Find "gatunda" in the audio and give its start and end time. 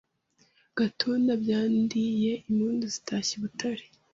0.77-1.31